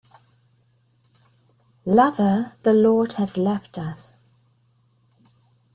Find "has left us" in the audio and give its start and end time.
3.13-4.17